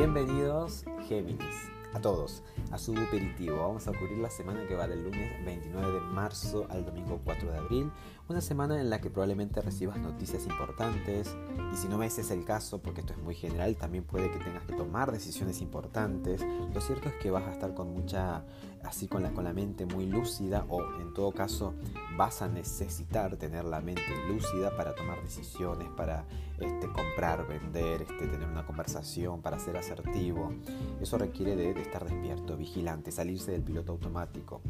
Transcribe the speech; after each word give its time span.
Géminis, 0.00 1.68
a 1.92 2.00
todos, 2.00 2.42
a 2.70 2.78
su 2.78 2.96
aperitivo. 2.96 3.58
Vamos 3.58 3.86
a 3.86 3.92
cubrir 3.92 4.16
la 4.16 4.30
semana 4.30 4.66
que 4.66 4.74
va 4.74 4.88
del 4.88 5.04
lunes 5.04 5.44
29 5.44 5.92
de 5.92 6.00
marzo 6.00 6.66
al 6.70 6.86
domingo 6.86 7.20
4 7.22 7.52
de 7.52 7.58
abril. 7.58 7.92
Una 8.26 8.40
semana 8.40 8.80
en 8.80 8.88
la 8.88 9.02
que 9.02 9.10
probablemente 9.10 9.60
recibas 9.60 9.98
noticias 9.98 10.46
importantes 10.46 11.36
y 11.70 11.76
si 11.76 11.86
no 11.86 12.02
ese 12.02 12.22
es 12.22 12.30
el 12.30 12.46
caso, 12.46 12.80
porque 12.80 13.02
esto 13.02 13.12
es 13.12 13.18
muy 13.18 13.34
general, 13.34 13.76
también 13.76 14.04
puede 14.04 14.30
que 14.30 14.38
tengas 14.38 14.64
que 14.64 14.72
tomar 14.72 15.12
decisiones 15.12 15.60
importantes. 15.60 16.40
Lo 16.72 16.80
cierto 16.80 17.10
es 17.10 17.16
que 17.16 17.30
vas 17.30 17.44
a 17.44 17.52
estar 17.52 17.74
con 17.74 17.92
mucha, 17.92 18.42
así 18.84 19.06
con 19.06 19.22
la, 19.22 19.32
con 19.32 19.44
la 19.44 19.52
mente 19.52 19.86
muy 19.86 20.06
lúcida 20.06 20.64
o 20.68 20.82
en 21.00 21.12
todo 21.12 21.32
caso 21.32 21.74
vas 22.16 22.42
a 22.42 22.48
necesitar 22.48 23.36
tener 23.36 23.64
la 23.64 23.80
mente 23.80 24.02
lúcida 24.28 24.76
para 24.76 24.94
tomar 24.94 25.22
decisiones, 25.22 25.88
para 25.96 26.26
este, 26.58 26.86
comprar, 26.88 27.46
vender, 27.46 28.02
este, 28.02 28.26
tener 28.26 28.48
una 28.48 28.66
conversación, 28.66 29.40
para 29.40 29.58
ser 29.58 29.76
asertivo. 29.76 30.52
Eso 31.00 31.16
requiere 31.16 31.56
de, 31.56 31.80
estar 31.80 32.04
despierto, 32.04 32.56
vigilante, 32.56 33.10
salirse 33.10 33.52
del 33.52 33.62
piloto 33.62 33.92
automático. 33.92 34.60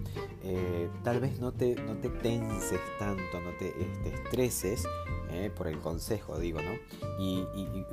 Eh, 0.44 0.88
tal 1.02 1.20
vez 1.20 1.40
no 1.40 1.52
te, 1.52 1.74
no 1.74 1.96
te 1.96 2.08
tenses 2.08 2.80
tanto, 2.98 3.40
no 3.40 3.50
te 3.58 3.68
este, 3.68 4.14
estreses 4.14 4.84
eh, 5.32 5.50
por 5.54 5.68
el 5.68 5.78
consejo, 5.78 6.38
digo, 6.38 6.60
¿no? 6.60 6.72
Y, 7.18 7.44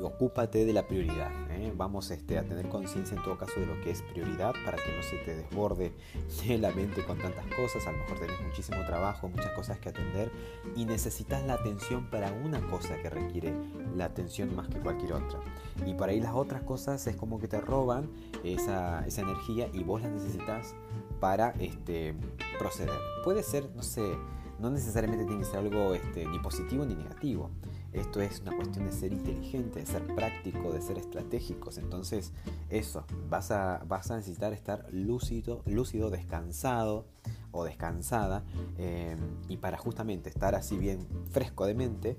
ocúpate 0.02 0.66
de 0.66 0.73
la 0.73 0.88
prioridad. 0.88 1.31
Eh. 1.52 1.73
Vamos 1.76 2.12
a 2.12 2.18
tener 2.18 2.70
conciencia 2.70 3.18
en 3.18 3.23
todo 3.23 3.38
caso 3.38 3.59
de 3.59 3.66
lo 3.66 3.80
que 3.81 3.92
es 3.92 4.02
prioridad 4.02 4.54
para 4.66 4.78
que 4.78 4.95
no 4.95 5.04
se 5.04 5.18
te 5.18 5.36
desborde 5.36 5.92
la 6.60 6.72
mente 6.72 7.04
con 7.04 7.18
tantas 7.18 7.46
cosas. 7.56 7.86
A 7.88 7.92
lo 7.92 8.00
mejor 8.00 8.20
tenés 8.20 8.42
muchísimo 8.42 8.86
trabajo, 8.86 9.30
muchas 9.30 9.52
cosas 9.52 9.80
que 9.80 9.90
atender 9.90 10.32
y 10.76 10.86
necesitas 10.86 11.44
la 11.46 11.54
atención 11.54 12.10
para 12.10 12.32
una 12.32 12.62
cosa 12.62 12.98
que 12.98 13.10
requiere 13.10 13.54
la 13.96 14.06
atención 14.06 14.56
más 14.56 14.68
que 14.68 14.80
cualquier 14.80 15.14
otra. 15.14 15.40
Y 15.86 15.94
por 15.94 16.09
ahí 16.09 16.20
las 16.20 16.34
otras 16.34 16.64
cosas 16.64 17.06
es 17.08 17.16
como 17.16 17.40
que 17.40 17.48
te 17.48 17.62
roban 17.62 18.09
esa, 18.44 19.06
esa 19.06 19.22
energía 19.22 19.70
y 19.73 19.84
vos 19.84 20.02
la 20.02 20.09
necesitas 20.09 20.76
para 21.20 21.52
este, 21.59 22.16
proceder. 22.59 22.98
Puede 23.24 23.44
ser, 23.44 23.70
no 23.76 23.84
sé, 23.84 24.16
no 24.59 24.70
necesariamente 24.70 25.26
tiene 25.26 25.42
que 25.42 25.48
ser 25.48 25.59
algo 25.59 25.94
este, 25.94 26.26
ni 26.26 26.40
positivo 26.40 26.86
ni 26.86 26.96
negativo. 26.96 27.50
Esto 27.94 28.22
es 28.22 28.42
una 28.42 28.56
cuestión 28.56 28.86
de 28.86 28.92
ser 28.92 29.14
inteligente, 29.14 29.80
de 29.80 29.86
ser 29.86 30.04
práctico, 30.16 30.72
de 30.72 30.82
ser 30.82 30.98
estratégicos. 30.98 31.78
Entonces, 31.78 32.34
eso, 32.70 33.06
vas 33.30 33.52
a, 33.52 33.84
vas 33.88 34.12
a 34.12 34.18
necesitar 34.18 34.54
estar 34.54 34.88
lúcido, 34.92 35.64
lúcido, 35.66 36.10
descansado 36.10 37.06
o 37.52 37.64
descansada. 37.64 38.44
Eh, 38.78 39.16
y 39.48 39.58
para 39.58 39.78
justamente 39.78 40.30
estar 40.30 40.56
así 40.56 40.78
bien 40.78 41.08
fresco 41.32 41.66
de 41.66 41.74
mente, 41.74 42.18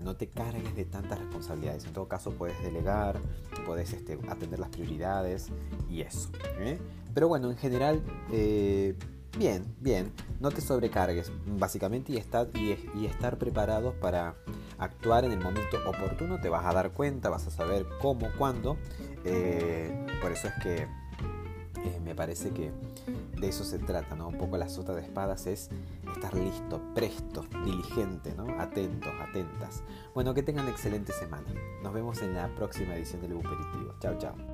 no 0.00 0.16
te 0.16 0.28
cargues 0.28 0.74
de 0.76 0.84
tantas 0.84 1.18
responsabilidades. 1.18 1.84
En 1.84 1.92
todo 1.92 2.08
caso, 2.08 2.32
puedes 2.32 2.60
delegar, 2.62 3.18
puedes 3.66 3.92
este, 3.92 4.18
atender 4.28 4.58
las 4.58 4.70
prioridades 4.70 5.48
y 5.90 6.02
eso. 6.02 6.30
¿eh? 6.60 6.78
Pero 7.14 7.28
bueno, 7.28 7.50
en 7.50 7.56
general, 7.56 8.02
eh, 8.30 8.94
bien, 9.36 9.64
bien. 9.80 10.12
No 10.40 10.50
te 10.50 10.60
sobrecargues, 10.60 11.32
básicamente, 11.58 12.12
y 12.12 12.16
estar, 12.16 12.48
y, 12.54 13.06
estar 13.06 13.38
preparados 13.38 13.94
para 13.96 14.36
actuar 14.78 15.24
en 15.24 15.32
el 15.32 15.40
momento 15.40 15.78
oportuno. 15.86 16.40
Te 16.40 16.48
vas 16.48 16.64
a 16.64 16.72
dar 16.72 16.92
cuenta, 16.92 17.28
vas 17.28 17.46
a 17.46 17.50
saber 17.50 17.86
cómo, 18.00 18.28
cuándo. 18.36 18.76
Eh, 19.24 20.06
por 20.20 20.32
eso 20.32 20.48
es 20.48 20.54
que 20.62 20.86
me 22.04 22.14
parece 22.14 22.50
que 22.50 22.72
de 23.38 23.48
eso 23.48 23.64
se 23.64 23.78
trata, 23.78 24.16
¿no? 24.16 24.28
Un 24.28 24.38
poco 24.38 24.56
la 24.56 24.68
sota 24.68 24.94
de 24.94 25.02
espadas 25.02 25.46
es 25.46 25.68
estar 26.14 26.34
listo, 26.34 26.80
presto, 26.94 27.44
diligente, 27.64 28.34
¿no? 28.34 28.60
Atentos, 28.60 29.12
atentas. 29.20 29.82
Bueno, 30.14 30.34
que 30.34 30.42
tengan 30.42 30.68
excelente 30.68 31.12
semana. 31.12 31.46
Nos 31.82 31.92
vemos 31.92 32.20
en 32.22 32.34
la 32.34 32.48
próxima 32.54 32.96
edición 32.96 33.20
del 33.20 33.34
Buperitivo. 33.34 33.94
Chao, 34.00 34.16
chao. 34.18 34.47